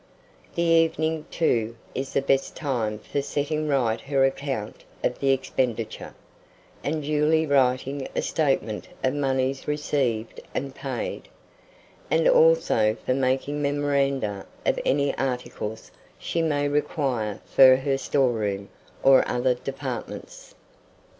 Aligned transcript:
The 0.55 0.63
evening, 0.63 1.27
too, 1.29 1.75
is 1.93 2.13
the 2.13 2.23
best 2.23 2.55
time 2.55 2.97
for 2.97 3.21
setting 3.21 3.67
right 3.67 4.01
her 4.01 4.25
account 4.25 4.83
of 5.03 5.19
the 5.19 5.29
expenditure, 5.29 6.15
and 6.83 7.03
duly 7.03 7.45
writing 7.45 8.07
a 8.15 8.23
statement 8.23 8.87
of 9.03 9.13
moneys 9.13 9.67
received 9.67 10.39
and 10.55 10.73
paid, 10.73 11.29
and 12.09 12.27
also 12.27 12.95
for 13.05 13.13
making 13.13 13.61
memoranda 13.61 14.47
of 14.65 14.79
any 14.83 15.15
articles 15.19 15.91
she 16.17 16.41
may 16.41 16.67
require 16.67 17.39
for 17.45 17.75
her 17.75 17.95
storeroom 17.99 18.69
or 19.03 19.23
other 19.29 19.53
departments. 19.53 20.55